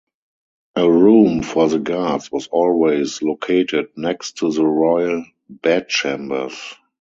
A 0.75 0.91
room 0.91 1.43
for 1.43 1.69
the 1.69 1.77
guards 1.77 2.31
was 2.31 2.47
always 2.47 3.21
located 3.21 3.89
next 3.95 4.37
to 4.39 4.51
the 4.51 4.65
royal 4.65 5.25
bedchambers. 5.47 6.57